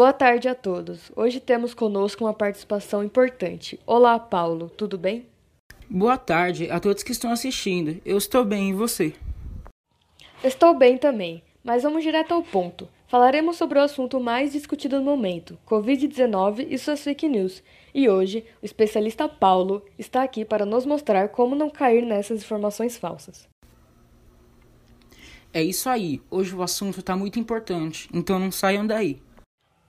[0.00, 1.12] Boa tarde a todos.
[1.14, 3.78] Hoje temos conosco uma participação importante.
[3.86, 5.26] Olá, Paulo, tudo bem?
[5.90, 8.00] Boa tarde a todos que estão assistindo.
[8.02, 9.12] Eu estou bem e você?
[10.42, 12.88] Estou bem também, mas vamos direto ao ponto.
[13.08, 17.62] Falaremos sobre o assunto mais discutido no momento, Covid-19 e suas fake news.
[17.94, 22.96] E hoje, o especialista Paulo está aqui para nos mostrar como não cair nessas informações
[22.96, 23.46] falsas.
[25.52, 26.22] É isso aí.
[26.30, 29.20] Hoje o assunto está muito importante, então não saiam daí.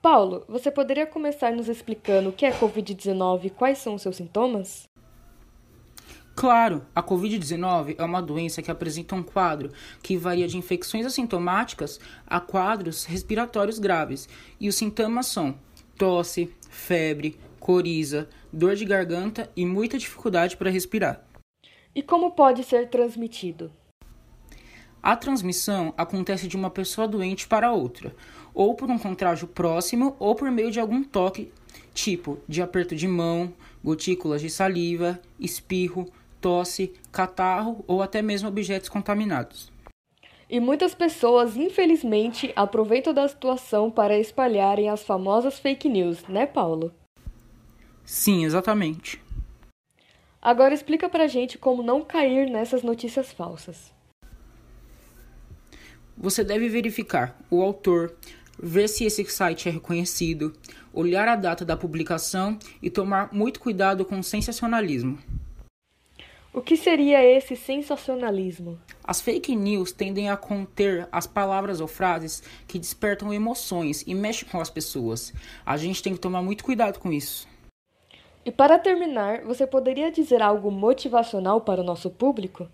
[0.01, 4.15] Paulo, você poderia começar nos explicando o que é Covid-19 e quais são os seus
[4.15, 4.89] sintomas?
[6.35, 11.99] Claro, a Covid-19 é uma doença que apresenta um quadro que varia de infecções assintomáticas
[12.25, 14.27] a quadros respiratórios graves,
[14.59, 15.53] e os sintomas são
[15.95, 21.23] tosse, febre, coriza, dor de garganta e muita dificuldade para respirar.
[21.93, 23.71] E como pode ser transmitido?
[25.03, 28.15] A transmissão acontece de uma pessoa doente para outra,
[28.53, 31.51] ou por um contágio próximo ou por meio de algum toque,
[31.91, 33.51] tipo de aperto de mão,
[33.83, 36.07] gotículas de saliva, espirro,
[36.39, 39.71] tosse, catarro ou até mesmo objetos contaminados.
[40.47, 46.93] E muitas pessoas, infelizmente, aproveitam da situação para espalharem as famosas fake news, né, Paulo?
[48.03, 49.19] Sim, exatamente.
[50.41, 53.93] Agora explica pra gente como não cair nessas notícias falsas.
[56.17, 58.15] Você deve verificar o autor,
[58.61, 60.53] ver se esse site é reconhecido,
[60.93, 65.17] olhar a data da publicação e tomar muito cuidado com o sensacionalismo.
[66.53, 68.77] O que seria esse sensacionalismo?
[69.01, 74.49] As fake news tendem a conter as palavras ou frases que despertam emoções e mexem
[74.49, 75.33] com as pessoas.
[75.65, 77.47] A gente tem que tomar muito cuidado com isso.
[78.45, 82.67] E para terminar, você poderia dizer algo motivacional para o nosso público?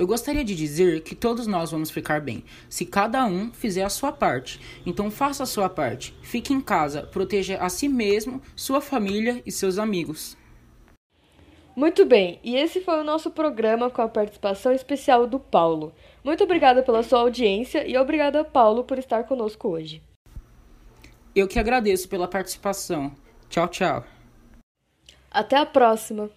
[0.00, 3.90] Eu gostaria de dizer que todos nós vamos ficar bem, se cada um fizer a
[3.90, 4.58] sua parte.
[4.86, 6.16] Então faça a sua parte.
[6.22, 10.38] Fique em casa, proteja a si mesmo, sua família e seus amigos.
[11.76, 15.92] Muito bem, e esse foi o nosso programa com a participação especial do Paulo.
[16.24, 20.02] Muito obrigada pela sua audiência e obrigada, Paulo, por estar conosco hoje.
[21.34, 23.12] Eu que agradeço pela participação.
[23.50, 24.02] Tchau, tchau.
[25.30, 26.30] Até a próxima!